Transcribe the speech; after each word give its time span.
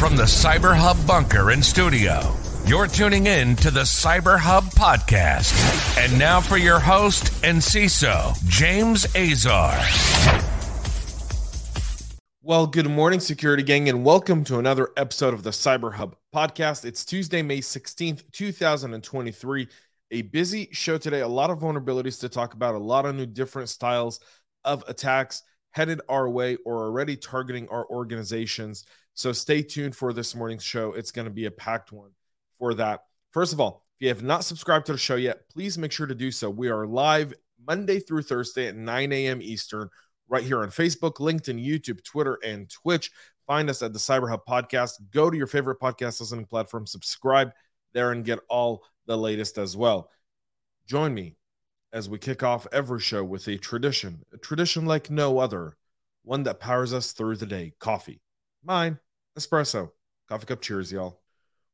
From 0.00 0.16
the 0.16 0.22
Cyber 0.22 0.74
Hub 0.74 0.96
bunker 1.06 1.50
and 1.50 1.62
studio, 1.62 2.34
you're 2.64 2.86
tuning 2.86 3.26
in 3.26 3.54
to 3.56 3.70
the 3.70 3.80
Cyber 3.82 4.38
Hub 4.38 4.64
podcast. 4.64 5.52
And 6.02 6.18
now 6.18 6.40
for 6.40 6.56
your 6.56 6.78
host 6.78 7.44
and 7.44 7.58
CISO, 7.58 8.34
James 8.48 9.04
Azar. 9.14 9.78
Well, 12.40 12.66
good 12.66 12.88
morning, 12.88 13.20
security 13.20 13.62
gang, 13.62 13.90
and 13.90 14.02
welcome 14.02 14.42
to 14.44 14.58
another 14.58 14.88
episode 14.96 15.34
of 15.34 15.42
the 15.42 15.50
Cyber 15.50 15.92
Hub 15.92 16.16
podcast. 16.34 16.86
It's 16.86 17.04
Tuesday, 17.04 17.42
May 17.42 17.58
16th, 17.58 18.22
2023. 18.32 19.68
A 20.12 20.22
busy 20.22 20.70
show 20.72 20.96
today, 20.96 21.20
a 21.20 21.28
lot 21.28 21.50
of 21.50 21.58
vulnerabilities 21.58 22.18
to 22.20 22.30
talk 22.30 22.54
about, 22.54 22.74
a 22.74 22.78
lot 22.78 23.04
of 23.04 23.16
new 23.16 23.26
different 23.26 23.68
styles 23.68 24.18
of 24.64 24.82
attacks 24.88 25.42
headed 25.72 26.00
our 26.08 26.28
way 26.28 26.56
or 26.64 26.84
already 26.84 27.16
targeting 27.16 27.68
our 27.68 27.86
organizations. 27.90 28.86
So 29.20 29.32
stay 29.32 29.60
tuned 29.60 29.94
for 29.94 30.14
this 30.14 30.34
morning's 30.34 30.64
show. 30.64 30.94
It's 30.94 31.10
going 31.10 31.26
to 31.26 31.30
be 31.30 31.44
a 31.44 31.50
packed 31.50 31.92
one 31.92 32.12
for 32.58 32.72
that. 32.72 33.00
First 33.32 33.52
of 33.52 33.60
all, 33.60 33.84
if 33.98 34.04
you 34.04 34.08
have 34.08 34.22
not 34.22 34.44
subscribed 34.44 34.86
to 34.86 34.92
the 34.92 34.98
show 34.98 35.16
yet, 35.16 35.46
please 35.50 35.76
make 35.76 35.92
sure 35.92 36.06
to 36.06 36.14
do 36.14 36.30
so. 36.30 36.48
We 36.48 36.70
are 36.70 36.86
live 36.86 37.34
Monday 37.68 38.00
through 38.00 38.22
Thursday 38.22 38.68
at 38.68 38.76
9 38.76 39.12
a.m. 39.12 39.42
Eastern, 39.42 39.90
right 40.26 40.42
here 40.42 40.62
on 40.62 40.70
Facebook, 40.70 41.16
LinkedIn, 41.16 41.62
YouTube, 41.62 42.02
Twitter, 42.02 42.38
and 42.42 42.70
Twitch. 42.70 43.10
Find 43.46 43.68
us 43.68 43.82
at 43.82 43.92
the 43.92 43.98
Cyber 43.98 44.30
Hub 44.30 44.46
Podcast. 44.48 44.92
Go 45.10 45.28
to 45.28 45.36
your 45.36 45.46
favorite 45.46 45.80
podcast 45.80 46.20
listening 46.20 46.46
platform, 46.46 46.86
subscribe 46.86 47.52
there, 47.92 48.12
and 48.12 48.24
get 48.24 48.38
all 48.48 48.84
the 49.04 49.18
latest 49.18 49.58
as 49.58 49.76
well. 49.76 50.08
Join 50.86 51.12
me 51.12 51.36
as 51.92 52.08
we 52.08 52.16
kick 52.16 52.42
off 52.42 52.66
every 52.72 53.00
show 53.00 53.22
with 53.22 53.46
a 53.48 53.58
tradition, 53.58 54.24
a 54.32 54.38
tradition 54.38 54.86
like 54.86 55.10
no 55.10 55.38
other, 55.40 55.76
one 56.22 56.44
that 56.44 56.58
powers 56.58 56.94
us 56.94 57.12
through 57.12 57.36
the 57.36 57.44
day 57.44 57.74
coffee. 57.78 58.22
Mine, 58.64 58.98
espresso. 59.38 59.90
Coffee 60.28 60.46
cup 60.46 60.60
cheers, 60.60 60.92
y'all. 60.92 61.20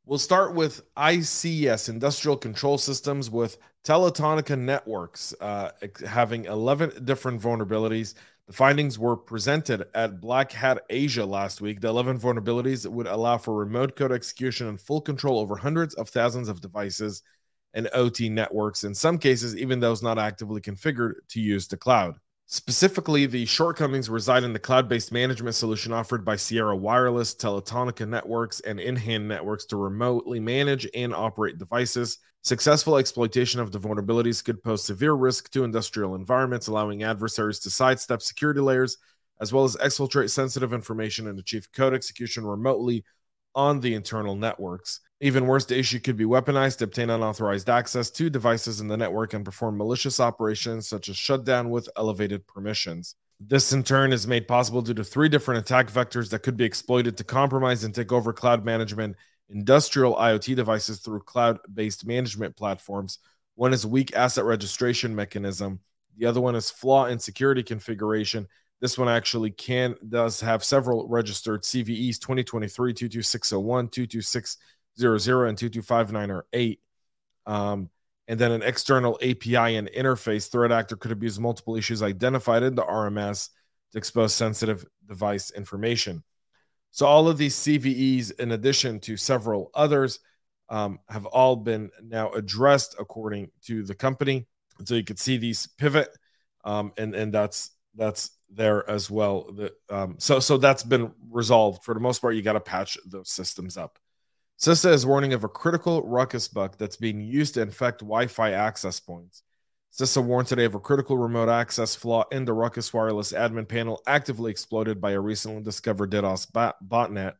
We'll 0.04 0.18
start 0.18 0.54
with 0.54 0.82
ICS, 0.94 1.88
Industrial 1.88 2.36
Control 2.36 2.78
Systems, 2.78 3.28
with 3.28 3.58
Teltonika 3.84 4.56
Networks 4.56 5.34
uh, 5.40 5.72
having 6.06 6.44
11 6.44 7.04
different 7.04 7.40
vulnerabilities. 7.40 8.14
The 8.46 8.52
findings 8.52 8.98
were 8.98 9.16
presented 9.16 9.86
at 9.94 10.20
Black 10.20 10.52
Hat 10.52 10.82
Asia 10.88 11.26
last 11.26 11.60
week. 11.60 11.80
The 11.80 11.88
11 11.88 12.20
vulnerabilities 12.20 12.86
would 12.86 13.08
allow 13.08 13.38
for 13.38 13.56
remote 13.56 13.96
code 13.96 14.12
execution 14.12 14.68
and 14.68 14.80
full 14.80 15.00
control 15.00 15.40
over 15.40 15.56
hundreds 15.56 15.94
of 15.94 16.08
thousands 16.08 16.48
of 16.48 16.60
devices 16.60 17.22
and 17.74 17.88
OT 17.92 18.28
networks, 18.28 18.84
in 18.84 18.94
some 18.94 19.18
cases, 19.18 19.56
even 19.56 19.80
those 19.80 20.02
not 20.02 20.18
actively 20.18 20.60
configured 20.60 21.14
to 21.28 21.40
use 21.40 21.66
the 21.66 21.76
cloud. 21.76 22.16
Specifically, 22.48 23.26
the 23.26 23.44
shortcomings 23.44 24.08
reside 24.08 24.44
in 24.44 24.52
the 24.52 24.58
cloud 24.60 24.88
based 24.88 25.10
management 25.10 25.56
solution 25.56 25.92
offered 25.92 26.24
by 26.24 26.36
Sierra 26.36 26.76
Wireless, 26.76 27.34
Teltonika 27.34 28.08
Networks, 28.08 28.60
and 28.60 28.78
InHand 28.78 29.22
Networks 29.22 29.64
to 29.66 29.76
remotely 29.76 30.38
manage 30.38 30.88
and 30.94 31.12
operate 31.12 31.58
devices. 31.58 32.18
Successful 32.42 32.98
exploitation 32.98 33.58
of 33.58 33.72
the 33.72 33.80
vulnerabilities 33.80 34.44
could 34.44 34.62
pose 34.62 34.84
severe 34.84 35.14
risk 35.14 35.50
to 35.50 35.64
industrial 35.64 36.14
environments, 36.14 36.68
allowing 36.68 37.02
adversaries 37.02 37.58
to 37.58 37.70
sidestep 37.70 38.22
security 38.22 38.60
layers, 38.60 38.98
as 39.40 39.52
well 39.52 39.64
as 39.64 39.74
exfiltrate 39.78 40.30
sensitive 40.30 40.72
information 40.72 41.26
and 41.26 41.40
achieve 41.40 41.66
code 41.72 41.94
execution 41.94 42.46
remotely 42.46 43.04
on 43.56 43.80
the 43.80 43.94
internal 43.94 44.36
networks. 44.36 45.00
Even 45.20 45.46
worse, 45.46 45.64
the 45.64 45.78
issue 45.78 45.98
could 45.98 46.16
be 46.16 46.24
weaponized 46.24 46.78
to 46.78 46.84
obtain 46.84 47.10
unauthorized 47.10 47.68
access 47.68 48.10
to 48.10 48.30
devices 48.30 48.80
in 48.80 48.86
the 48.86 48.96
network 48.96 49.32
and 49.32 49.44
perform 49.44 49.78
malicious 49.78 50.20
operations 50.20 50.86
such 50.86 51.08
as 51.08 51.16
shutdown 51.16 51.70
with 51.70 51.88
elevated 51.96 52.46
permissions. 52.46 53.16
This, 53.40 53.72
in 53.72 53.82
turn, 53.82 54.12
is 54.12 54.26
made 54.26 54.46
possible 54.46 54.82
due 54.82 54.94
to 54.94 55.04
three 55.04 55.28
different 55.28 55.60
attack 55.60 55.90
vectors 55.90 56.30
that 56.30 56.42
could 56.42 56.56
be 56.56 56.64
exploited 56.64 57.16
to 57.16 57.24
compromise 57.24 57.82
and 57.82 57.94
take 57.94 58.12
over 58.12 58.32
cloud 58.32 58.64
management 58.64 59.16
industrial 59.48 60.14
IoT 60.16 60.54
devices 60.54 61.00
through 61.00 61.20
cloud 61.20 61.58
based 61.72 62.06
management 62.06 62.56
platforms. 62.56 63.18
One 63.54 63.72
is 63.72 63.86
weak 63.86 64.14
asset 64.14 64.44
registration 64.44 65.14
mechanism, 65.14 65.80
the 66.16 66.26
other 66.26 66.40
one 66.40 66.56
is 66.56 66.70
flaw 66.70 67.06
in 67.06 67.18
security 67.18 67.62
configuration. 67.62 68.48
This 68.80 68.98
one 68.98 69.08
actually 69.08 69.50
can 69.50 69.96
does 70.06 70.40
have 70.40 70.62
several 70.62 71.08
registered 71.08 71.62
CVEs 71.62 72.18
2023 72.18 72.92
22601, 72.92 73.88
226 73.88 74.56
00 74.98 75.46
and 75.46 75.58
2259 75.58 76.30
or 76.30 76.46
8. 76.52 76.80
Um, 77.46 77.90
and 78.28 78.38
then 78.38 78.50
an 78.50 78.62
external 78.62 79.18
API 79.22 79.76
and 79.76 79.88
interface 79.88 80.50
threat 80.50 80.72
actor 80.72 80.96
could 80.96 81.12
abuse 81.12 81.38
multiple 81.38 81.76
issues 81.76 82.02
identified 82.02 82.62
in 82.62 82.74
the 82.74 82.82
RMS 82.82 83.50
to 83.92 83.98
expose 83.98 84.34
sensitive 84.34 84.84
device 85.06 85.50
information. 85.52 86.24
So 86.90 87.06
all 87.06 87.28
of 87.28 87.38
these 87.38 87.54
CVEs, 87.54 88.38
in 88.40 88.52
addition 88.52 89.00
to 89.00 89.16
several 89.16 89.70
others, 89.74 90.18
um, 90.68 90.98
have 91.08 91.26
all 91.26 91.56
been 91.56 91.90
now 92.02 92.30
addressed 92.32 92.96
according 92.98 93.50
to 93.66 93.84
the 93.84 93.94
company. 93.94 94.46
So 94.84 94.94
you 94.94 95.04
could 95.04 95.18
see 95.18 95.36
these 95.36 95.68
pivot, 95.78 96.08
um, 96.64 96.92
and 96.98 97.14
and 97.14 97.32
that's 97.32 97.70
that's 97.94 98.30
there 98.50 98.88
as 98.88 99.10
well. 99.10 99.50
The, 99.52 99.74
um, 99.90 100.16
so 100.18 100.40
so 100.40 100.56
that's 100.56 100.82
been 100.82 101.12
resolved 101.30 101.84
for 101.84 101.94
the 101.94 102.00
most 102.00 102.20
part. 102.20 102.34
You 102.34 102.42
got 102.42 102.54
to 102.54 102.60
patch 102.60 102.98
those 103.06 103.30
systems 103.30 103.76
up. 103.76 103.98
CISA 104.58 104.92
is 104.92 105.04
warning 105.04 105.34
of 105.34 105.44
a 105.44 105.48
critical 105.48 106.02
Ruckus 106.02 106.48
bug 106.48 106.76
that's 106.78 106.96
being 106.96 107.20
used 107.20 107.54
to 107.54 107.62
infect 107.62 108.00
Wi 108.00 108.26
Fi 108.26 108.52
access 108.52 109.00
points. 109.00 109.42
CISA 109.92 110.22
warned 110.22 110.48
today 110.48 110.64
of 110.64 110.74
a 110.74 110.80
critical 110.80 111.18
remote 111.18 111.48
access 111.48 111.94
flaw 111.94 112.24
in 112.30 112.44
the 112.44 112.52
Ruckus 112.52 112.92
Wireless 112.92 113.32
admin 113.32 113.68
panel 113.68 114.02
actively 114.06 114.50
exploited 114.50 115.00
by 115.00 115.12
a 115.12 115.20
recently 115.20 115.62
discovered 115.62 116.10
DDoS 116.10 116.50
botnet. 116.82 117.34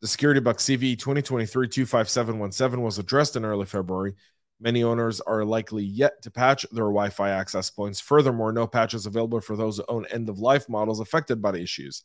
The 0.00 0.08
security 0.08 0.40
bug 0.40 0.58
CVE 0.58 0.98
2023 0.98 1.68
25717 1.68 2.82
was 2.82 2.98
addressed 2.98 3.36
in 3.36 3.44
early 3.44 3.66
February. 3.66 4.14
Many 4.64 4.82
owners 4.82 5.20
are 5.20 5.44
likely 5.44 5.84
yet 5.84 6.22
to 6.22 6.30
patch 6.30 6.64
their 6.72 6.84
Wi 6.84 7.10
Fi 7.10 7.28
access 7.28 7.68
points. 7.68 8.00
Furthermore, 8.00 8.50
no 8.50 8.66
patches 8.66 9.04
available 9.04 9.42
for 9.42 9.56
those 9.56 9.76
who 9.76 9.84
own 9.88 10.06
end 10.06 10.30
of 10.30 10.38
life 10.38 10.70
models 10.70 11.00
affected 11.00 11.42
by 11.42 11.50
the 11.50 11.60
issues. 11.60 12.02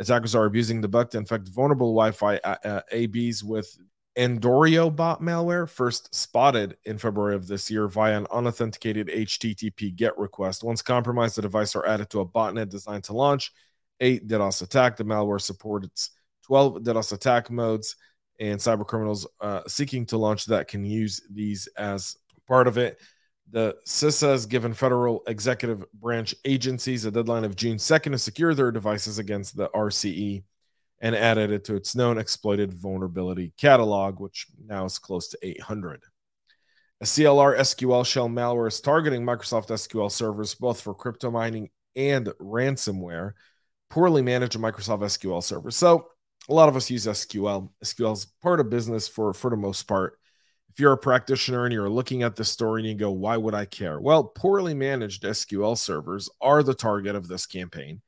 Attackers 0.00 0.34
are 0.34 0.44
abusing 0.44 0.80
the 0.80 0.88
bug 0.88 1.10
to 1.10 1.18
infect 1.18 1.46
vulnerable 1.48 1.94
Wi 1.94 2.10
Fi 2.10 2.36
uh, 2.38 2.56
uh 2.64 2.80
ABs 2.90 3.44
with 3.44 3.78
Andoryu 4.18 4.94
bot 4.94 5.22
malware, 5.22 5.68
first 5.68 6.12
spotted 6.12 6.76
in 6.84 6.98
February 6.98 7.36
of 7.36 7.46
this 7.46 7.70
year 7.70 7.86
via 7.86 8.18
an 8.18 8.26
unauthenticated 8.32 9.06
HTTP 9.06 9.94
GET 9.94 10.18
request. 10.18 10.64
Once 10.64 10.82
compromised, 10.82 11.36
the 11.36 11.42
device 11.42 11.76
are 11.76 11.86
added 11.86 12.10
to 12.10 12.20
a 12.20 12.26
botnet 12.26 12.70
designed 12.70 13.04
to 13.04 13.12
launch 13.12 13.52
a 14.00 14.18
DDoS 14.18 14.62
attack. 14.62 14.96
The 14.96 15.04
malware 15.04 15.40
supports 15.40 16.10
12 16.42 16.82
DDoS 16.82 17.12
attack 17.12 17.52
modes, 17.52 17.94
and 18.40 18.58
cyber 18.58 18.86
criminals 18.86 19.26
uh, 19.40 19.60
seeking 19.68 20.06
to 20.06 20.16
launch 20.16 20.46
that 20.46 20.66
can 20.66 20.84
use 20.84 21.20
these 21.30 21.68
as 21.76 22.16
part 22.48 22.66
of 22.66 22.78
it. 22.78 22.98
The 23.50 23.76
CISA 23.86 24.28
has 24.28 24.46
given 24.46 24.72
federal 24.72 25.22
executive 25.26 25.84
branch 25.92 26.34
agencies 26.44 27.04
a 27.04 27.10
deadline 27.10 27.44
of 27.44 27.56
June 27.56 27.76
2nd 27.76 28.12
to 28.12 28.18
secure 28.18 28.54
their 28.54 28.72
devices 28.72 29.18
against 29.18 29.56
the 29.56 29.68
RCE 29.68 30.42
and 31.00 31.14
added 31.14 31.50
it 31.50 31.64
to 31.64 31.74
its 31.74 31.94
known 31.94 32.18
exploited 32.18 32.72
vulnerability 32.72 33.52
catalog, 33.58 34.20
which 34.20 34.46
now 34.64 34.84
is 34.84 34.98
close 34.98 35.28
to 35.28 35.38
800. 35.42 36.02
A 37.00 37.04
CLR 37.04 37.58
SqlShell 37.58 38.30
malware 38.30 38.68
is 38.68 38.80
targeting 38.80 39.22
Microsoft 39.22 39.68
SQL 39.68 40.10
servers 40.10 40.54
both 40.54 40.80
for 40.80 40.94
crypto 40.94 41.30
mining 41.30 41.70
and 41.96 42.26
ransomware. 42.40 43.32
Poorly 43.88 44.22
managed 44.22 44.58
Microsoft 44.58 45.00
SQL 45.00 45.42
server. 45.42 45.70
So 45.70 46.08
a 46.50 46.54
lot 46.54 46.68
of 46.68 46.76
us 46.76 46.90
use 46.90 47.06
SQL. 47.06 47.70
SQL 47.84 48.12
is 48.12 48.26
part 48.42 48.60
of 48.60 48.68
business 48.68 49.08
for 49.08 49.32
for 49.32 49.50
the 49.50 49.56
most 49.56 49.84
part 49.84 50.18
if 50.72 50.78
you're 50.78 50.92
a 50.92 50.98
practitioner 50.98 51.64
and 51.64 51.72
you're 51.72 51.90
looking 51.90 52.22
at 52.22 52.36
this 52.36 52.48
story 52.48 52.80
and 52.80 52.88
you 52.88 52.94
go, 52.94 53.10
why 53.10 53.36
would 53.36 53.54
I 53.54 53.64
care? 53.64 54.00
Well, 54.00 54.24
poorly 54.24 54.72
managed 54.72 55.24
SQL 55.24 55.76
servers 55.76 56.30
are 56.40 56.62
the 56.62 56.74
target 56.74 57.16
of 57.16 57.26
this 57.26 57.44
campaign. 57.44 58.02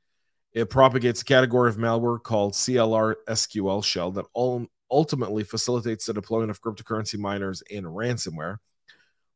It 0.52 0.70
propagates 0.70 1.22
a 1.22 1.24
category 1.24 1.70
of 1.70 1.76
malware 1.76 2.22
called 2.22 2.52
CLR 2.52 3.16
SqlShell 3.28 4.14
that 4.14 4.66
ultimately 4.90 5.42
facilitates 5.42 6.06
the 6.06 6.12
deployment 6.12 6.50
of 6.50 6.60
cryptocurrency 6.60 7.18
miners 7.18 7.62
and 7.72 7.86
ransomware. 7.86 8.58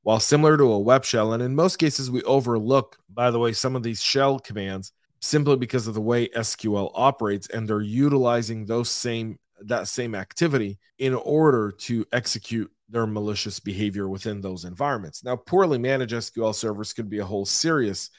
While 0.02 0.20
similar 0.20 0.56
to 0.56 0.70
a 0.70 0.78
web 0.78 1.04
shell, 1.04 1.32
and 1.32 1.42
in 1.42 1.56
most 1.56 1.78
cases, 1.78 2.10
we 2.10 2.22
overlook, 2.22 2.96
by 3.12 3.32
the 3.32 3.40
way, 3.40 3.52
some 3.52 3.74
of 3.74 3.82
these 3.82 4.00
shell 4.00 4.38
commands 4.38 4.92
simply 5.26 5.56
because 5.56 5.86
of 5.86 5.94
the 5.94 6.00
way 6.00 6.28
SQL 6.28 6.90
operates, 6.94 7.48
and 7.48 7.68
they're 7.68 7.80
utilizing 7.80 8.66
those 8.66 8.90
same 8.90 9.38
that 9.60 9.88
same 9.88 10.14
activity 10.14 10.78
in 10.98 11.14
order 11.14 11.70
to 11.70 12.04
execute 12.12 12.70
their 12.88 13.06
malicious 13.06 13.58
behavior 13.58 14.08
within 14.08 14.40
those 14.40 14.64
environments. 14.64 15.24
Now, 15.24 15.36
poorly 15.36 15.78
managed 15.78 16.12
SQL 16.12 16.54
servers 16.54 16.92
could 16.92 17.08
be 17.08 17.18
a 17.18 17.24
whole 17.24 17.46
serious. 17.46 18.10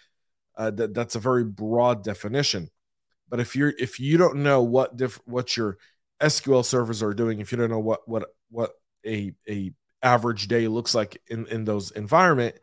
Uh, 0.57 0.71
that, 0.71 0.93
that's 0.93 1.15
a 1.15 1.19
very 1.19 1.43
broad 1.43 2.03
definition. 2.03 2.69
But 3.29 3.39
if 3.39 3.55
you're 3.55 3.73
if 3.77 3.99
you 3.99 4.17
don't 4.17 4.37
know 4.37 4.61
what 4.63 4.97
diff, 4.97 5.19
what 5.25 5.55
your 5.55 5.77
SQL 6.21 6.65
servers 6.65 7.03
are 7.03 7.13
doing, 7.13 7.39
if 7.39 7.51
you 7.51 7.57
don't 7.57 7.69
know 7.69 7.79
what 7.79 8.07
what 8.07 8.29
what 8.49 8.71
a 9.05 9.33
a 9.47 9.71
average 10.01 10.47
day 10.47 10.67
looks 10.67 10.95
like 10.95 11.21
in 11.27 11.45
in 11.47 11.65
those 11.65 11.91
environment, 11.91 12.55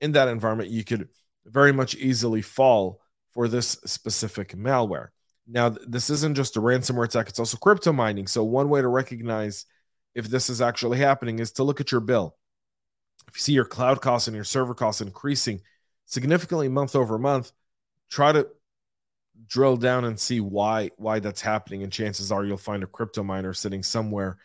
in 0.00 0.12
that 0.12 0.28
environment, 0.28 0.70
you 0.70 0.84
could 0.84 1.08
very 1.44 1.72
much 1.72 1.94
easily 1.96 2.42
fall 2.42 2.99
for 3.32 3.48
this 3.48 3.78
specific 3.84 4.56
malware. 4.56 5.08
Now, 5.46 5.68
this 5.68 6.10
isn't 6.10 6.36
just 6.36 6.56
a 6.56 6.60
ransomware 6.60 7.04
attack, 7.04 7.28
it's 7.28 7.38
also 7.38 7.56
crypto 7.56 7.92
mining. 7.92 8.26
So, 8.26 8.44
one 8.44 8.68
way 8.68 8.80
to 8.80 8.88
recognize 8.88 9.66
if 10.14 10.26
this 10.26 10.50
is 10.50 10.60
actually 10.60 10.98
happening 10.98 11.38
is 11.38 11.52
to 11.52 11.64
look 11.64 11.80
at 11.80 11.92
your 11.92 12.00
bill. 12.00 12.36
If 13.28 13.36
you 13.36 13.40
see 13.40 13.52
your 13.52 13.64
cloud 13.64 14.00
costs 14.00 14.28
and 14.28 14.34
your 14.34 14.44
server 14.44 14.74
costs 14.74 15.00
increasing 15.00 15.60
significantly 16.06 16.68
month 16.68 16.96
over 16.96 17.18
month, 17.18 17.52
try 18.08 18.32
to 18.32 18.48
drill 19.46 19.76
down 19.76 20.04
and 20.04 20.18
see 20.18 20.40
why 20.40 20.90
why 20.96 21.18
that's 21.18 21.40
happening 21.40 21.82
and 21.82 21.92
chances 21.92 22.30
are 22.30 22.44
you'll 22.44 22.56
find 22.56 22.82
a 22.82 22.86
crypto 22.86 23.22
miner 23.22 23.54
sitting 23.54 23.82
somewhere 23.82 24.36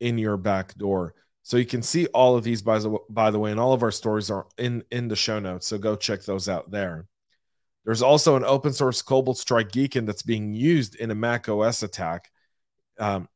in 0.00 0.16
your 0.16 0.36
back 0.36 0.74
door 0.76 1.14
so 1.42 1.56
you 1.56 1.66
can 1.66 1.82
see 1.82 2.06
all 2.08 2.36
of 2.36 2.44
these 2.44 2.62
by 2.62 2.78
the, 2.78 2.96
by 3.10 3.30
the 3.30 3.38
way 3.38 3.50
and 3.50 3.58
all 3.58 3.72
of 3.72 3.82
our 3.82 3.90
stories 3.90 4.30
are 4.30 4.46
in 4.56 4.84
in 4.90 5.08
the 5.08 5.16
show 5.16 5.38
notes 5.38 5.66
so 5.66 5.76
go 5.76 5.96
check 5.96 6.22
those 6.22 6.48
out 6.48 6.70
there 6.70 7.06
there's 7.88 8.02
also 8.02 8.36
an 8.36 8.44
open 8.44 8.74
source 8.74 9.00
cobalt 9.00 9.38
strike 9.38 9.72
Geacon 9.72 10.04
that's 10.04 10.22
being 10.22 10.52
used 10.52 10.94
in 10.96 11.10
a 11.10 11.14
mac 11.14 11.48
os 11.48 11.82
attack 11.82 12.30
um, 12.98 13.26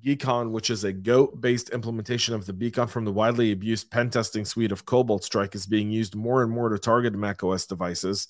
Geacon, 0.00 0.50
which 0.50 0.68
is 0.68 0.82
a 0.82 0.92
GOAT 0.92 1.40
based 1.40 1.70
implementation 1.70 2.34
of 2.34 2.44
the 2.44 2.52
beacon 2.52 2.88
from 2.88 3.04
the 3.04 3.12
widely 3.12 3.52
abused 3.52 3.92
pen 3.92 4.10
testing 4.10 4.44
suite 4.44 4.72
of 4.72 4.84
Cobalt 4.84 5.22
Strike, 5.22 5.54
is 5.54 5.64
being 5.64 5.92
used 5.92 6.16
more 6.16 6.42
and 6.42 6.50
more 6.50 6.70
to 6.70 6.78
target 6.80 7.14
macOS 7.14 7.66
devices. 7.66 8.26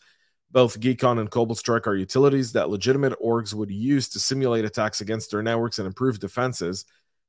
Both 0.51 0.81
Geacon 0.81 1.19
and 1.19 1.31
Cobalt 1.31 1.57
Strike 1.57 1.87
are 1.87 1.97
utilities 1.97 2.53
that 2.53 2.69
legitimate 2.69 3.19
orgs 3.19 3.55
would 3.55 3.71
use 3.71 4.11
to 4.11 4.21
simulate 4.21 4.67
attacks 4.67 5.01
against 5.01 5.31
their 5.31 5.43
networks 5.43 5.79
and 5.79 5.87
improve 5.87 6.21
defenses. 6.21 6.85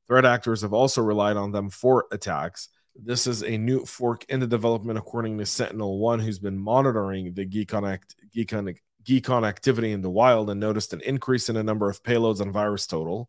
Threat 0.08 0.26
actors 0.26 0.62
have 0.62 0.74
also 0.74 1.02
relied 1.02 1.38
on 1.38 1.54
them 1.54 1.70
for 1.70 2.06
attacks. 2.12 2.68
This 2.96 3.28
is 3.28 3.44
a 3.44 3.58
new 3.58 3.86
fork 3.86 4.26
in 4.30 4.40
the 4.40 4.48
development, 4.48 4.98
according 4.98 5.38
to 5.38 5.46
Sentinel 5.46 6.00
One, 6.00 6.20
who's 6.20 6.40
been 6.40 6.58
monitoring 6.58 7.34
the 7.34 7.46
Geacon, 7.46 7.90
act, 7.90 8.16
Geacon, 8.36 8.78
Geacon 9.04 9.46
activity 9.46 9.92
in 9.92 10.02
the 10.02 10.10
wild 10.10 10.50
and 10.50 10.60
noticed 10.60 10.94
an 10.94 11.02
increase 11.02 11.50
in 11.50 11.56
the 11.56 11.64
number 11.64 11.90
of 11.90 12.02
payloads 12.04 12.40
on 12.40 12.54
VirusTotal. 12.54 13.26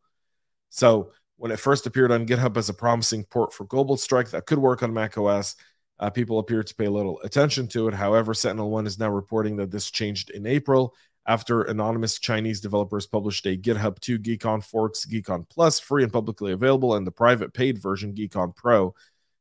So 0.71 1.11
when 1.37 1.51
it 1.51 1.59
first 1.59 1.87
appeared 1.87 2.13
on 2.13 2.27
GitHub 2.27 2.57
as 2.57 2.69
a 2.69 2.75
promising 2.75 3.25
port 3.25 3.53
for 3.53 3.67
Cobalt 3.67 4.01
Strike 4.01 4.31
that 4.31 4.47
could 4.47 4.59
work 4.59 4.83
on 4.83 4.95
macOS, 4.95 5.57
uh, 5.99 6.11
people 6.11 6.39
appeared 6.39 6.67
to 6.69 6.75
pay 6.75 6.89
little 6.89 7.21
attention 7.23 7.67
to 7.69 7.89
it. 7.89 7.95
However, 7.95 8.35
Sentinel 8.35 8.71
One 8.71 8.87
is 8.87 8.99
now 8.99 9.11
reporting 9.11 9.57
that 9.57 9.71
this 9.71 9.91
changed 9.91 10.31
in 10.31 10.47
April 10.47 10.95
after 11.27 11.63
anonymous 11.63 12.19
Chinese 12.21 12.61
developers 12.61 13.07
published 13.07 13.47
a 13.47 13.57
GitHub 13.57 13.99
2 13.99 14.21
Geacon 14.21 14.63
forks, 14.65 15.07
Geacon 15.07 15.49
Plus, 15.49 15.81
free 15.81 16.05
and 16.05 16.13
publicly 16.13 16.53
available, 16.53 16.95
and 16.95 17.07
the 17.07 17.11
private 17.11 17.53
paid 17.53 17.79
version, 17.79 18.15
Geacon 18.15 18.55
Pro. 18.55 18.95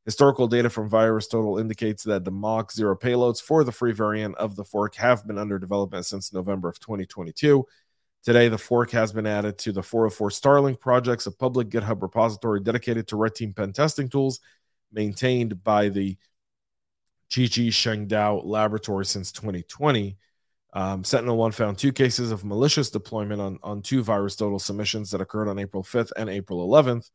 Historical 0.06 0.46
data 0.46 0.70
from 0.70 0.88
VirusTotal 0.88 1.60
indicates 1.60 2.04
that 2.04 2.24
the 2.24 2.30
Mach-O 2.30 2.94
payloads 2.94 3.42
for 3.42 3.64
the 3.64 3.72
free 3.72 3.92
variant 3.92 4.36
of 4.36 4.54
the 4.54 4.62
fork 4.62 4.94
have 4.94 5.26
been 5.26 5.36
under 5.36 5.58
development 5.58 6.06
since 6.06 6.32
November 6.32 6.68
of 6.68 6.78
2022. 6.78 7.66
Today, 8.22 8.48
the 8.48 8.56
fork 8.56 8.92
has 8.92 9.12
been 9.12 9.26
added 9.26 9.58
to 9.58 9.72
the 9.72 9.82
404 9.82 10.30
Starlink 10.30 10.78
projects, 10.78 11.26
a 11.26 11.32
public 11.32 11.70
GitHub 11.70 12.02
repository 12.02 12.60
dedicated 12.60 13.08
to 13.08 13.16
red 13.16 13.34
team 13.34 13.52
pen 13.52 13.72
testing 13.72 14.08
tools 14.08 14.38
maintained 14.92 15.64
by 15.64 15.88
the 15.88 16.16
Zhiji 17.28 17.68
Shengdao 17.68 18.44
laboratory 18.44 19.06
since 19.06 19.32
2020. 19.32 20.16
Um, 20.72 21.02
Sentinel 21.02 21.36
One 21.36 21.50
found 21.50 21.78
two 21.78 21.92
cases 21.92 22.30
of 22.30 22.44
malicious 22.44 22.90
deployment 22.90 23.40
on, 23.40 23.58
on 23.64 23.82
two 23.82 24.04
VirusTotal 24.04 24.60
submissions 24.60 25.10
that 25.10 25.20
occurred 25.20 25.48
on 25.48 25.58
April 25.58 25.82
5th 25.82 26.12
and 26.16 26.30
April 26.30 26.64
11th. 26.68 27.10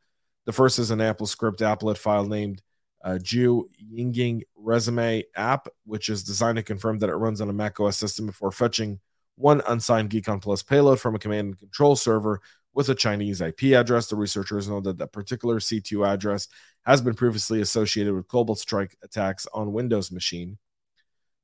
The 0.45 0.51
first 0.51 0.77
is 0.77 0.91
an 0.91 0.99
AppleScript 0.99 1.59
applet 1.59 1.97
file 1.97 2.25
named 2.25 2.61
uh, 3.03 3.17
Ju 3.17 3.69
Yinging 3.81 4.41
Resume 4.55 5.23
app, 5.35 5.67
which 5.85 6.09
is 6.09 6.23
designed 6.23 6.57
to 6.57 6.63
confirm 6.63 6.99
that 6.99 7.09
it 7.09 7.15
runs 7.15 7.41
on 7.41 7.49
a 7.49 7.53
macOS 7.53 7.97
system 7.97 8.25
before 8.25 8.51
fetching 8.51 8.99
one 9.35 9.61
unsigned 9.67 10.09
Geacon 10.09 10.41
Plus 10.41 10.61
payload 10.61 10.99
from 10.99 11.15
a 11.15 11.19
command 11.19 11.47
and 11.47 11.59
control 11.59 11.95
server 11.95 12.41
with 12.73 12.89
a 12.89 12.95
Chinese 12.95 13.41
IP 13.41 13.63
address. 13.73 14.07
The 14.07 14.15
researchers 14.15 14.67
know 14.67 14.79
that 14.81 14.97
that 14.99 15.11
particular 15.11 15.59
C2 15.59 16.07
address 16.07 16.47
has 16.85 17.01
been 17.01 17.15
previously 17.15 17.61
associated 17.61 18.13
with 18.13 18.27
Cobalt 18.27 18.59
Strike 18.59 18.95
attacks 19.03 19.47
on 19.53 19.73
Windows 19.73 20.11
machine. 20.11 20.57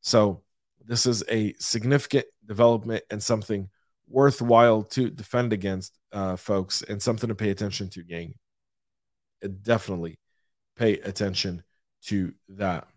So 0.02 0.44
this 0.86 1.06
is 1.06 1.24
a 1.30 1.54
significant 1.60 2.26
development 2.46 3.04
and 3.10 3.22
something 3.22 3.70
worthwhile 4.08 4.84
to 4.84 5.10
defend 5.10 5.52
against, 5.52 5.98
uh, 6.14 6.38
folks, 6.38 6.82
and 6.82 7.02
something 7.02 7.28
to 7.28 7.36
pay 7.36 7.50
attention 7.50 7.90
to, 7.90 8.04
gang. 8.04 8.36
Definitely 9.64 10.18
pay 10.78 10.94
attention 11.00 11.64
to 12.04 12.34
that. 12.50 12.88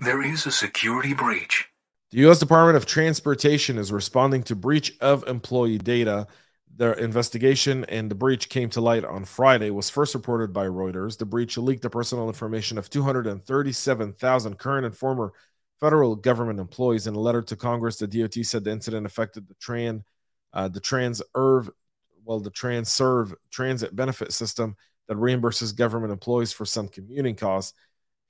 There 0.00 0.22
is 0.22 0.46
a 0.46 0.52
security 0.52 1.14
breach. 1.14 1.68
The 2.10 2.18
U.S. 2.18 2.38
Department 2.38 2.76
of 2.76 2.86
Transportation 2.86 3.76
is 3.78 3.92
responding 3.92 4.42
to 4.44 4.56
breach 4.56 4.96
of 5.00 5.26
employee 5.26 5.78
data. 5.78 6.26
Their 6.74 6.92
investigation 6.92 7.84
and 7.86 8.10
the 8.10 8.14
breach 8.14 8.48
came 8.48 8.70
to 8.70 8.80
light 8.80 9.04
on 9.04 9.24
Friday. 9.24 9.70
Was 9.70 9.90
first 9.90 10.14
reported 10.14 10.52
by 10.52 10.66
Reuters. 10.66 11.18
The 11.18 11.26
breach 11.26 11.58
leaked 11.58 11.82
the 11.82 11.90
personal 11.90 12.28
information 12.28 12.78
of 12.78 12.88
237,000 12.88 14.58
current 14.58 14.86
and 14.86 14.96
former 14.96 15.32
federal 15.80 16.16
government 16.16 16.60
employees. 16.60 17.06
In 17.06 17.14
a 17.14 17.20
letter 17.20 17.42
to 17.42 17.56
Congress, 17.56 17.98
the 17.98 18.06
DOT 18.06 18.34
said 18.44 18.64
the 18.64 18.70
incident 18.70 19.04
affected 19.04 19.48
the 19.48 19.54
Tran, 19.54 20.02
uh, 20.52 20.68
the 20.68 20.80
TRANServe, 20.80 21.68
well, 22.24 22.40
the 22.40 22.50
TRANServe 22.50 23.34
transit 23.50 23.94
benefit 23.94 24.32
system 24.32 24.76
that 25.08 25.16
reimburses 25.16 25.74
government 25.74 26.12
employees 26.12 26.52
for 26.52 26.64
some 26.64 26.88
commuting 26.88 27.34
costs. 27.34 27.74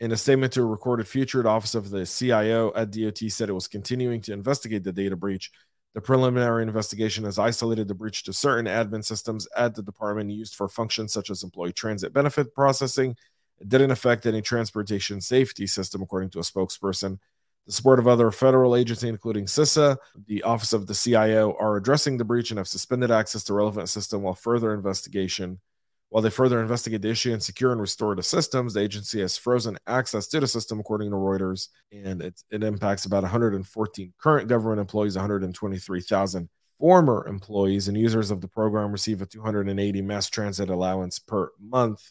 In 0.01 0.13
a 0.13 0.17
statement 0.17 0.53
to 0.53 0.63
a 0.63 0.65
Recorded 0.65 1.09
Future, 1.09 1.43
the 1.43 1.49
Office 1.49 1.75
of 1.75 1.91
the 1.91 2.07
CIO 2.07 2.73
at 2.75 2.93
DOT 2.93 3.19
said 3.29 3.49
it 3.49 3.53
was 3.53 3.67
continuing 3.67 4.21
to 4.23 4.33
investigate 4.33 4.85
the 4.85 4.93
data 4.93 5.17
breach. 5.17 5.51
The 5.95 6.01
preliminary 6.01 6.63
investigation 6.63 7.25
has 7.25 7.39
isolated 7.39 7.89
the 7.89 7.95
breach 7.95 8.23
to 8.25 8.33
certain 8.33 8.67
admin 8.67 9.05
systems 9.05 9.49
at 9.57 9.75
the 9.75 9.83
department 9.83 10.31
used 10.31 10.55
for 10.55 10.69
functions 10.69 11.13
such 11.13 11.31
as 11.31 11.43
employee 11.43 11.73
transit 11.73 12.13
benefit 12.13 12.55
processing. 12.55 13.17
It 13.59 13.69
didn't 13.69 13.91
affect 13.91 14.25
any 14.25 14.41
transportation 14.41 15.21
safety 15.21 15.67
system, 15.67 16.03
according 16.03 16.31
to 16.31 16.39
a 16.39 16.43
spokesperson. 16.43 17.19
The 17.67 17.73
support 17.73 17.99
of 17.99 18.07
other 18.07 18.31
federal 18.31 18.77
agencies, 18.77 19.11
including 19.11 19.47
CISA, 19.47 19.97
the 20.27 20.45
Office 20.45 20.73
of 20.73 20.87
the 20.87 20.95
CIO, 20.95 21.57
are 21.59 21.77
addressing 21.77 22.17
the 22.17 22.25
breach 22.25 22.51
and 22.51 22.59
have 22.59 22.69
suspended 22.69 23.11
access 23.11 23.43
to 23.45 23.55
relevant 23.55 23.89
system 23.89 24.23
while 24.23 24.35
further 24.35 24.73
investigation 24.73 25.59
while 26.11 26.23
they 26.23 26.31
further 26.31 26.61
investigate 26.61 27.03
the 27.03 27.11
issue 27.11 27.33
and 27.33 27.43
secure 27.43 27.73
and 27.73 27.81
restore 27.81 28.15
the 28.15 28.23
systems, 28.23 28.75
the 28.75 28.81
agency 28.81 29.21
has 29.21 29.37
frozen 29.37 29.79
access 29.87 30.27
to 30.29 30.41
the 30.41 30.47
system, 30.47 30.81
according 30.81 31.11
to 31.11 31.17
Reuters, 31.17 31.69
and 31.93 32.23
it, 32.23 32.43
it 32.51 32.65
impacts 32.65 33.05
about 33.05 33.23
114 33.23 34.15
current 34.19 34.49
government 34.49 34.81
employees, 34.81 35.17
123,000 35.17 36.49
former 36.79 37.27
employees, 37.27 37.89
and 37.89 37.97
users 37.97 38.31
of 38.31 38.41
the 38.41 38.49
program 38.49 38.91
receive 38.91 39.21
a 39.21 39.27
280 39.27 40.01
mass 40.01 40.31
transit 40.31 40.71
allowance 40.71 41.19
per 41.19 41.51
month. 41.61 42.11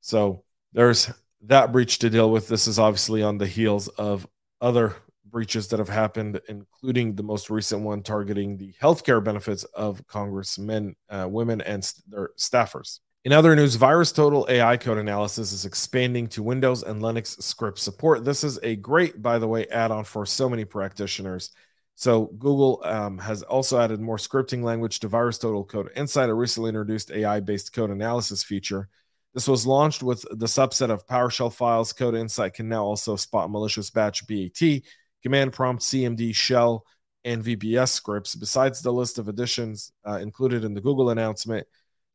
So 0.00 0.44
there's 0.72 1.10
that 1.42 1.72
breach 1.72 1.98
to 1.98 2.10
deal 2.10 2.30
with. 2.30 2.48
This 2.48 2.66
is 2.66 2.78
obviously 2.78 3.22
on 3.22 3.36
the 3.36 3.46
heels 3.46 3.88
of 3.88 4.26
other 4.62 4.96
breaches 5.28 5.68
that 5.68 5.78
have 5.78 5.90
happened, 5.90 6.40
including 6.48 7.14
the 7.14 7.22
most 7.22 7.50
recent 7.50 7.82
one 7.82 8.02
targeting 8.02 8.56
the 8.56 8.72
healthcare 8.80 9.22
benefits 9.22 9.64
of 9.64 10.06
congressmen, 10.06 10.96
uh, 11.10 11.26
women, 11.28 11.60
and 11.60 11.84
st- 11.84 12.10
their 12.10 12.30
staffers. 12.38 13.00
In 13.26 13.32
other 13.32 13.56
news, 13.56 13.76
VirusTotal 13.76 14.48
AI 14.48 14.76
code 14.76 14.98
analysis 14.98 15.50
is 15.50 15.64
expanding 15.64 16.28
to 16.28 16.44
Windows 16.44 16.84
and 16.84 17.02
Linux 17.02 17.42
script 17.42 17.80
support. 17.80 18.24
This 18.24 18.44
is 18.44 18.60
a 18.62 18.76
great, 18.76 19.20
by 19.20 19.40
the 19.40 19.48
way, 19.48 19.66
add 19.66 19.90
on 19.90 20.04
for 20.04 20.24
so 20.24 20.48
many 20.48 20.64
practitioners. 20.64 21.50
So, 21.96 22.26
Google 22.38 22.80
um, 22.84 23.18
has 23.18 23.42
also 23.42 23.80
added 23.80 24.00
more 24.00 24.18
scripting 24.18 24.62
language 24.62 25.00
to 25.00 25.08
VirusTotal 25.08 25.66
Code 25.66 25.90
Insight, 25.96 26.30
a 26.30 26.34
recently 26.34 26.68
introduced 26.68 27.10
AI 27.10 27.40
based 27.40 27.72
code 27.72 27.90
analysis 27.90 28.44
feature. 28.44 28.88
This 29.34 29.48
was 29.48 29.66
launched 29.66 30.04
with 30.04 30.24
the 30.30 30.46
subset 30.46 30.90
of 30.90 31.04
PowerShell 31.08 31.52
files. 31.52 31.92
Code 31.92 32.14
Insight 32.14 32.54
can 32.54 32.68
now 32.68 32.84
also 32.84 33.16
spot 33.16 33.50
malicious 33.50 33.90
batch 33.90 34.24
BAT, 34.28 34.82
command 35.24 35.52
prompt 35.52 35.82
CMD 35.82 36.32
shell, 36.32 36.84
and 37.24 37.42
VBS 37.42 37.88
scripts. 37.88 38.36
Besides 38.36 38.82
the 38.82 38.92
list 38.92 39.18
of 39.18 39.26
additions 39.26 39.90
uh, 40.06 40.18
included 40.18 40.62
in 40.62 40.74
the 40.74 40.80
Google 40.80 41.10
announcement, 41.10 41.66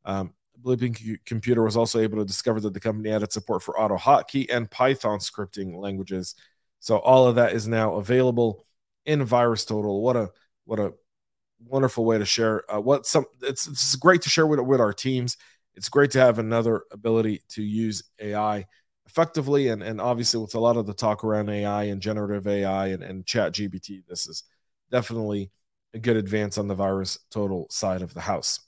um, 0.06 0.34
Bleeping 0.60 1.20
Computer 1.26 1.64
was 1.64 1.78
also 1.78 2.00
able 2.00 2.18
to 2.18 2.26
discover 2.26 2.60
that 2.62 2.74
the 2.74 2.80
company 2.80 3.10
added 3.12 3.32
support 3.32 3.64
for 3.64 3.74
AutoHotkey 3.76 4.54
and 4.54 4.70
Python 4.70 5.20
scripting 5.20 5.76
languages. 5.76 6.36
So 6.80 6.98
all 6.98 7.28
of 7.28 7.36
that 7.36 7.54
is 7.54 7.68
now 7.68 7.96
available 7.96 8.66
in 9.06 9.26
VirusTotal. 9.26 10.02
What 10.02 10.16
a 10.16 10.30
what 10.66 10.80
a 10.80 10.94
wonderful 11.66 12.06
way 12.06 12.18
to 12.18 12.26
share. 12.26 12.64
Uh, 12.74 12.80
what 12.80 13.06
some 13.06 13.26
it's 13.42 13.68
it's 13.68 13.96
great 13.96 14.22
to 14.24 14.30
share 14.30 14.48
with 14.48 14.60
with 14.60 14.82
our 14.82 14.94
teams. 14.94 15.38
It's 15.76 15.90
great 15.90 16.12
to 16.12 16.20
have 16.20 16.40
another 16.40 16.84
ability 16.92 17.42
to 17.50 17.64
use 17.64 18.04
AI 18.20 18.66
effectively, 19.06 19.70
and 19.70 19.82
and 19.84 20.00
obviously 20.02 20.40
with 20.40 20.56
a 20.56 20.60
lot 20.60 20.78
of 20.78 20.86
the 20.86 20.94
talk 20.94 21.24
around 21.24 21.50
AI 21.50 21.84
and 21.84 22.02
generative 22.02 22.48
AI 22.48 22.88
and 22.88 23.04
and 23.04 23.26
Chat 23.26 23.54
GPT, 23.54 24.04
this 24.08 24.28
is 24.28 24.44
definitely 24.92 25.52
a 25.94 26.00
good 26.00 26.18
advance 26.18 26.58
on 26.58 26.68
the 26.68 26.76
VirusTotal 26.76 27.72
side 27.72 28.02
of 28.02 28.14
the 28.14 28.22
house. 28.22 28.60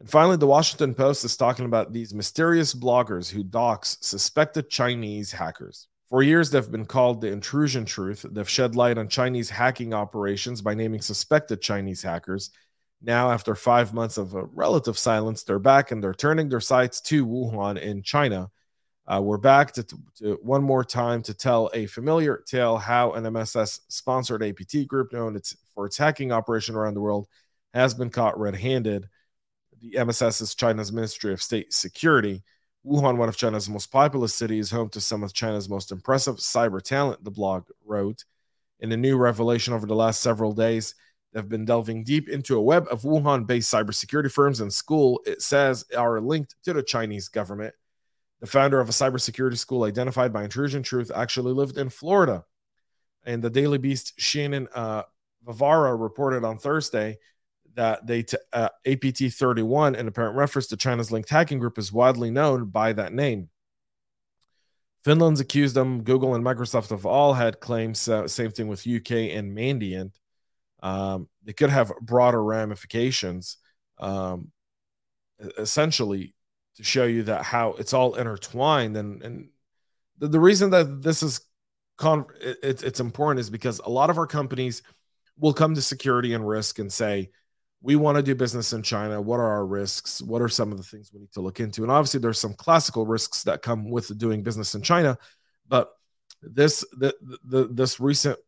And 0.00 0.08
finally, 0.08 0.36
the 0.36 0.46
Washington 0.46 0.94
Post 0.94 1.24
is 1.24 1.36
talking 1.36 1.64
about 1.64 1.92
these 1.92 2.14
mysterious 2.14 2.72
bloggers 2.74 3.30
who 3.30 3.42
dox 3.42 3.98
suspected 4.00 4.70
Chinese 4.70 5.32
hackers. 5.32 5.88
For 6.08 6.22
years, 6.22 6.50
they've 6.50 6.70
been 6.70 6.86
called 6.86 7.20
the 7.20 7.28
Intrusion 7.28 7.84
Truth. 7.84 8.24
They've 8.30 8.48
shed 8.48 8.76
light 8.76 8.96
on 8.96 9.08
Chinese 9.08 9.50
hacking 9.50 9.92
operations 9.92 10.62
by 10.62 10.74
naming 10.74 11.02
suspected 11.02 11.60
Chinese 11.60 12.02
hackers. 12.02 12.50
Now, 13.02 13.30
after 13.30 13.54
five 13.54 13.92
months 13.92 14.16
of 14.16 14.34
a 14.34 14.44
relative 14.44 14.98
silence, 14.98 15.42
they're 15.42 15.58
back 15.58 15.90
and 15.90 16.02
they're 16.02 16.14
turning 16.14 16.48
their 16.48 16.60
sights 16.60 17.00
to 17.02 17.26
Wuhan 17.26 17.78
in 17.78 18.02
China. 18.02 18.50
Uh, 19.06 19.20
we're 19.22 19.38
back 19.38 19.72
to, 19.72 19.82
to, 20.16 20.38
one 20.42 20.62
more 20.62 20.84
time 20.84 21.22
to 21.22 21.34
tell 21.34 21.70
a 21.74 21.86
familiar 21.86 22.42
tale 22.46 22.76
how 22.76 23.12
an 23.12 23.30
MSS 23.32 23.80
sponsored 23.88 24.42
APT 24.42 24.86
group 24.86 25.12
known 25.12 25.40
for 25.74 25.86
its 25.86 25.96
hacking 25.96 26.32
operation 26.32 26.74
around 26.74 26.94
the 26.94 27.00
world 27.00 27.26
has 27.72 27.94
been 27.94 28.10
caught 28.10 28.38
red 28.38 28.54
handed. 28.54 29.08
The 29.80 30.04
MSS 30.04 30.40
is 30.40 30.54
China's 30.54 30.92
Ministry 30.92 31.32
of 31.32 31.42
State 31.42 31.72
Security. 31.72 32.42
Wuhan, 32.84 33.16
one 33.16 33.28
of 33.28 33.36
China's 33.36 33.68
most 33.68 33.92
populous 33.92 34.34
cities, 34.34 34.70
home 34.70 34.88
to 34.90 35.00
some 35.00 35.22
of 35.22 35.34
China's 35.34 35.68
most 35.68 35.92
impressive 35.92 36.36
cyber 36.36 36.82
talent, 36.82 37.22
the 37.22 37.30
blog 37.30 37.64
wrote. 37.84 38.24
In 38.80 38.90
a 38.92 38.96
new 38.96 39.16
revelation 39.16 39.74
over 39.74 39.86
the 39.86 39.94
last 39.94 40.20
several 40.20 40.52
days, 40.52 40.94
they've 41.32 41.48
been 41.48 41.64
delving 41.64 42.04
deep 42.04 42.28
into 42.28 42.56
a 42.56 42.62
web 42.62 42.86
of 42.90 43.02
Wuhan 43.02 43.46
based 43.46 43.72
cybersecurity 43.72 44.32
firms 44.32 44.60
and 44.60 44.72
school, 44.72 45.20
it 45.26 45.42
says, 45.42 45.84
are 45.96 46.20
linked 46.20 46.54
to 46.64 46.72
the 46.72 46.82
Chinese 46.82 47.28
government. 47.28 47.74
The 48.40 48.46
founder 48.46 48.80
of 48.80 48.88
a 48.88 48.92
cybersecurity 48.92 49.58
school 49.58 49.84
identified 49.84 50.32
by 50.32 50.44
Intrusion 50.44 50.82
Truth 50.82 51.10
actually 51.14 51.52
lived 51.52 51.76
in 51.76 51.88
Florida. 51.88 52.44
And 53.24 53.42
the 53.42 53.50
Daily 53.50 53.78
Beast 53.78 54.14
Shannon 54.16 54.68
uh, 54.74 55.02
Vavra 55.46 56.00
reported 56.00 56.44
on 56.44 56.58
Thursday 56.58 57.18
that 57.74 58.06
they 58.06 58.22
t- 58.22 58.36
uh, 58.52 58.68
APT 58.86 59.32
31, 59.32 59.94
an 59.94 60.08
apparent 60.08 60.36
reference 60.36 60.66
to 60.68 60.76
China's 60.76 61.12
linked 61.12 61.30
hacking 61.30 61.58
group, 61.58 61.78
is 61.78 61.92
widely 61.92 62.30
known 62.30 62.66
by 62.66 62.92
that 62.92 63.12
name. 63.12 63.48
Finland's 65.04 65.40
accused 65.40 65.74
them. 65.74 66.02
Google 66.02 66.34
and 66.34 66.44
Microsoft 66.44 66.90
have 66.90 67.06
all 67.06 67.34
had 67.34 67.60
claims. 67.60 68.08
Uh, 68.08 68.26
same 68.26 68.50
thing 68.50 68.68
with 68.68 68.86
UK 68.86 69.12
and 69.32 69.56
Mandiant. 69.56 70.12
Um, 70.82 71.28
they 71.44 71.52
could 71.52 71.70
have 71.70 71.92
broader 72.00 72.42
ramifications. 72.42 73.58
Um, 73.98 74.52
essentially, 75.56 76.34
to 76.76 76.84
show 76.84 77.04
you 77.04 77.24
that 77.24 77.42
how 77.42 77.74
it's 77.78 77.92
all 77.92 78.14
intertwined 78.14 78.96
and 78.96 79.22
and 79.22 79.48
the, 80.18 80.28
the 80.28 80.40
reason 80.40 80.70
that 80.70 81.02
this 81.02 81.22
is 81.22 81.40
con- 81.96 82.26
it, 82.40 82.82
it's 82.82 83.00
important 83.00 83.40
is 83.40 83.50
because 83.50 83.80
a 83.80 83.90
lot 83.90 84.10
of 84.10 84.18
our 84.18 84.26
companies 84.26 84.82
will 85.38 85.52
come 85.52 85.74
to 85.74 85.82
security 85.82 86.34
and 86.34 86.46
risk 86.46 86.78
and 86.78 86.92
say 86.92 87.30
we 87.80 87.96
want 87.96 88.16
to 88.16 88.22
do 88.22 88.34
business 88.34 88.72
in 88.72 88.82
China. 88.82 89.20
What 89.20 89.40
are 89.40 89.50
our 89.50 89.66
risks? 89.66 90.20
What 90.20 90.42
are 90.42 90.48
some 90.48 90.72
of 90.72 90.78
the 90.78 90.84
things 90.84 91.12
we 91.12 91.20
need 91.20 91.32
to 91.32 91.40
look 91.40 91.60
into? 91.60 91.82
And 91.82 91.92
obviously, 91.92 92.20
there's 92.20 92.40
some 92.40 92.54
classical 92.54 93.06
risks 93.06 93.44
that 93.44 93.62
come 93.62 93.90
with 93.90 94.16
doing 94.18 94.42
business 94.42 94.74
in 94.74 94.82
China, 94.82 95.16
but 95.68 95.90
this 96.42 96.84
the, 96.92 97.14
the 97.44 97.68
this 97.68 98.00
recent 98.00 98.38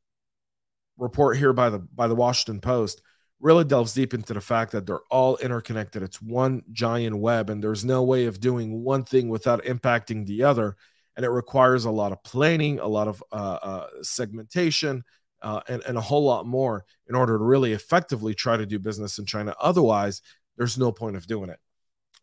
report 0.99 1.37
here 1.37 1.53
by 1.53 1.71
the 1.71 1.79
by 1.79 2.09
the 2.09 2.15
Washington 2.15 2.61
Post 2.61 3.03
really 3.41 3.65
delves 3.65 3.95
deep 3.95 4.13
into 4.13 4.35
the 4.35 4.41
fact 4.41 4.73
that 4.73 4.87
they're 4.87 5.01
all 5.11 5.37
interconnected. 5.39 6.03
It's 6.03 6.21
one 6.21 6.63
giant 6.73 7.17
web, 7.19 7.51
and 7.51 7.63
there's 7.63 7.85
no 7.85 8.03
way 8.03 8.27
of 8.27 8.41
doing 8.41 8.85
one 8.85 9.05
thing 9.05 9.29
without 9.29 9.65
impacting 9.65 10.27
the 10.27 10.43
other. 10.43 10.77
And 11.17 11.25
it 11.25 11.31
requires 11.31 11.85
a 11.85 11.91
lot 11.91 12.13
of 12.13 12.23
planning, 12.23 12.79
a 12.79 12.87
lot 12.87 13.09
of 13.09 13.23
uh, 13.33 13.59
uh, 13.63 13.87
segmentation, 14.03 15.05
uh, 15.43 15.61
and, 15.69 15.83
and 15.87 15.97
a 15.97 16.03
whole 16.03 16.25
lot 16.25 16.47
more 16.47 16.85
in 17.09 17.15
order 17.15 17.39
to 17.39 17.45
really 17.45 17.73
effectively 17.73 18.35
try 18.35 18.57
to 18.57 18.67
do 18.67 18.79
business 18.79 19.19
in 19.19 19.27
China. 19.27 19.55
Otherwise, 19.61 20.23
there's 20.57 20.79
no 20.79 20.93
point 20.93 21.17
of 21.17 21.27
doing 21.27 21.51
it 21.51 21.59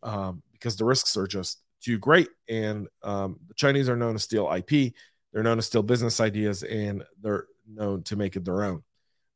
um, 0.02 0.42
because 0.52 0.76
the 0.76 0.84
risks 0.84 1.16
are 1.16 1.26
just 1.26 1.60
too 1.80 1.98
great. 1.98 2.28
And 2.48 2.88
um, 3.02 3.40
the 3.48 3.54
Chinese 3.54 3.88
are 3.88 3.96
known 3.96 4.14
to 4.14 4.18
steal 4.18 4.52
IP, 4.52 4.94
they're 5.32 5.42
known 5.42 5.56
to 5.56 5.62
steal 5.62 5.82
business 5.82 6.20
ideas, 6.20 6.62
and 6.62 7.04
they're 7.20 7.46
known 7.66 8.02
to 8.04 8.16
make 8.16 8.36
it 8.36 8.44
their 8.44 8.62
own. 8.62 8.82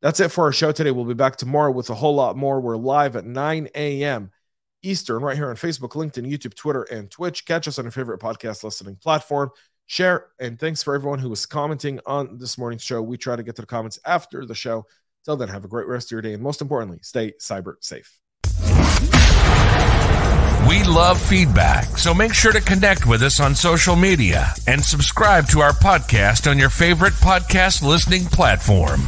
That's 0.00 0.20
it 0.20 0.30
for 0.30 0.44
our 0.44 0.52
show 0.52 0.72
today. 0.72 0.90
We'll 0.90 1.04
be 1.04 1.14
back 1.14 1.36
tomorrow 1.36 1.70
with 1.70 1.90
a 1.90 1.94
whole 1.94 2.14
lot 2.14 2.36
more. 2.36 2.60
We're 2.60 2.76
live 2.76 3.14
at 3.14 3.24
9 3.24 3.68
a.m. 3.74 4.30
Eastern, 4.82 5.22
right 5.22 5.36
here 5.36 5.48
on 5.48 5.54
Facebook, 5.54 5.90
LinkedIn, 5.90 6.28
YouTube, 6.28 6.54
Twitter, 6.54 6.82
and 6.82 7.08
Twitch. 7.08 7.46
Catch 7.46 7.68
us 7.68 7.78
on 7.78 7.84
your 7.84 7.92
favorite 7.92 8.20
podcast 8.20 8.64
listening 8.64 8.96
platform. 8.96 9.50
Share, 9.92 10.28
and 10.40 10.58
thanks 10.58 10.82
for 10.82 10.94
everyone 10.94 11.18
who 11.18 11.28
was 11.28 11.44
commenting 11.44 12.00
on 12.06 12.38
this 12.38 12.56
morning's 12.56 12.82
show. 12.82 13.02
We 13.02 13.18
try 13.18 13.37
to 13.37 13.42
get 13.42 13.56
to 13.56 13.61
the 13.61 13.66
comments 13.66 13.99
after 14.06 14.46
the 14.46 14.54
show. 14.54 14.87
Till 15.22 15.37
then, 15.37 15.49
have 15.49 15.66
a 15.66 15.68
great 15.68 15.87
rest 15.87 16.06
of 16.06 16.12
your 16.12 16.22
day. 16.22 16.32
And 16.32 16.42
most 16.42 16.62
importantly, 16.62 17.00
stay 17.02 17.34
cyber 17.38 17.75
safe. 17.82 18.18
We 20.66 20.82
love 20.84 21.20
feedback, 21.20 21.99
so 21.99 22.14
make 22.14 22.32
sure 22.32 22.52
to 22.52 22.62
connect 22.62 23.04
with 23.04 23.22
us 23.22 23.38
on 23.38 23.54
social 23.54 23.94
media 23.94 24.54
and 24.66 24.82
subscribe 24.82 25.46
to 25.49 25.61
our 25.61 25.72
podcast 25.72 26.50
on 26.50 26.58
your 26.58 26.70
favorite 26.70 27.12
podcast 27.12 27.87
listening 27.87 28.25
platform. 28.25 29.02